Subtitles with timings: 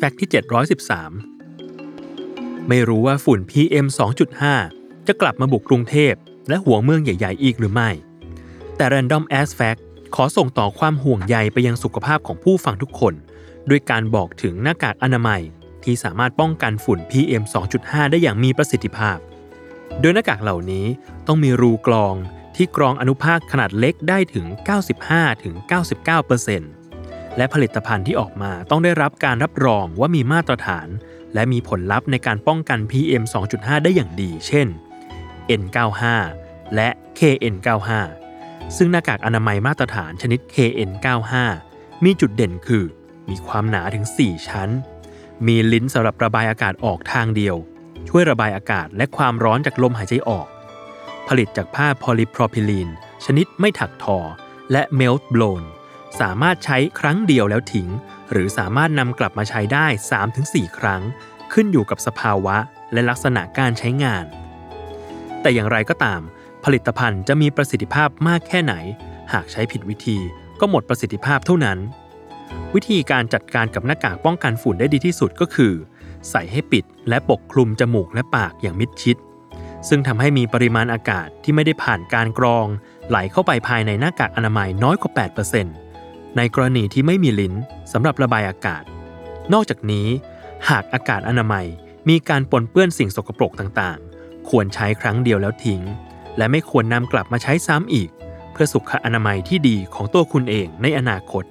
[0.00, 0.28] Fact ที่
[1.48, 3.86] 713 ไม่รู้ว่าฝุ่น PM
[4.46, 6.14] 2.5 จะกลับมาบุกกรุงเทพ
[6.48, 7.90] และหัวเมืองใหญ่ ๆ อีกหรือไม่
[8.76, 9.80] แต่ Random As Fact
[10.14, 13.14] ขอส่งต่อความห่วงใยไปยังสุขภาพของผู้ฟังทุกคน
[13.70, 15.42] ด้วยการบอกถึงหน้ากากอนามัย
[15.84, 17.42] ที่สามารถป้องกันฝุ่น PM
[17.76, 19.18] 2.5 ได้อย่างมีประสิทธิภาพ
[20.00, 20.86] โดยหน้ากากเหล่านี้
[21.26, 22.14] ต้องมีรูกรอง
[22.56, 24.46] ที่กรองอนุภาคขนาดเล็กได้ถึง
[24.78, 26.79] 95-99%
[27.40, 30.88] และผลิตภัณฑ์ที่ออกมาต้องได้รับการรับรองว่ามีมาตรฐาน
[31.34, 33.22] และมีผลลัพธ์ในการป้องกัน PM
[33.52, 34.68] 2.5 ได้อย่างดี เช่น
[35.60, 36.02] N95
[36.74, 37.90] และ KN95
[38.76, 41.34] ซึ่งหน้ากากอนามัยมาตรฐานชนิด KN95
[42.04, 42.84] มีจุดเด่นคือ
[43.28, 44.70] มีความหนาถึง 4 ชั้น
[45.46, 47.56] มีลิ้นสำหรับระบายอากาศออกทางเดียว
[48.08, 50.46] ช่วยระบายอากาศและความร้อนจากลมหายใจออก
[51.28, 52.88] ผลิตจากผ้าพอลิโพรพิลีน
[53.24, 54.18] ชนิดไม่ถักทอ
[54.72, 55.64] และเมลต์โบลน
[56.20, 57.88] สามารถใช้ครั้งเดียวแล้วทิ้ง
[58.30, 59.86] หรือสามารถนำกลับมาใช้ได้
[60.32, 61.02] 3-4 ครั้ง
[61.52, 62.56] ขึ้นอยู่กับสภาวะ
[62.92, 64.24] และลักษณะการใช้งาน
[65.40, 66.20] แต่อย่างไรก็ตาม
[66.64, 68.74] ผลิตภัณฑ์จะมีประสิทธิภาพมากแค่ไหน
[69.32, 70.18] หากใช้ผิดวิธี
[70.60, 71.78] ก็หมดประสิทธิภาพเท่านั้น
[72.74, 75.72] วิธีการจัดการกับหน้ากากป้องกันฝุ่นได้ดีที่สุดก็คือ
[76.30, 79.16] ใส่ให้ปิดและปกคลุมจมูกและปากอย่างมิดชิด
[79.88, 82.66] ซึ่งทำให้มีปริมาณอากาศที่ไม่ได้ผ่านการกรอง
[83.08, 85.12] ไหลเข้าไปภายในหน้ากากอนามัยน้อยกว่า
[85.56, 85.89] 8%
[86.36, 87.54] ในกรณีที่ไม่มีลิ้น
[87.92, 88.82] สำหรับระบายอากาศ
[89.52, 90.06] นอกจากนี้
[90.68, 91.66] หากอากาศอนามัย
[92.08, 95.82] มีการปนเปื้อนสิ่งสกปรกต่างๆ ควรใช้ครั้งเดียวแล้วทิ้ง
[96.36, 98.10] และไม่ควรนำกลับมาใช้ซ้ำอีก
[98.52, 101.44] เพื่อสุขอนามัยที่ดีของตัวคุณเองในอนาคต